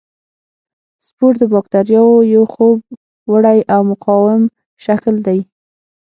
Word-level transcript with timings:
سپور 1.05 1.33
د 1.41 1.43
باکتریاوو 1.53 2.17
یو 2.35 2.43
خوب 2.53 2.77
وړی 3.31 3.59
او 3.73 3.81
مقاوم 3.91 4.41
شکل 4.85 5.15
دی. 5.27 5.39